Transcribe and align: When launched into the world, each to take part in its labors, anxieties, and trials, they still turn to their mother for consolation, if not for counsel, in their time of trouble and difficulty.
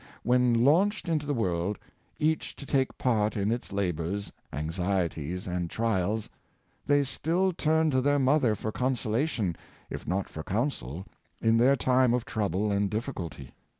When 0.23 0.65
launched 0.65 1.07
into 1.07 1.27
the 1.27 1.33
world, 1.35 1.77
each 2.17 2.55
to 2.55 2.65
take 2.65 2.97
part 2.97 3.37
in 3.37 3.51
its 3.51 3.71
labors, 3.71 4.31
anxieties, 4.51 5.45
and 5.45 5.69
trials, 5.69 6.27
they 6.87 7.03
still 7.03 7.53
turn 7.53 7.91
to 7.91 8.01
their 8.01 8.17
mother 8.17 8.55
for 8.55 8.71
consolation, 8.71 9.55
if 9.91 10.07
not 10.07 10.27
for 10.27 10.41
counsel, 10.41 11.05
in 11.39 11.57
their 11.57 11.75
time 11.75 12.15
of 12.15 12.25
trouble 12.25 12.71
and 12.71 12.89
difficulty. 12.89 13.53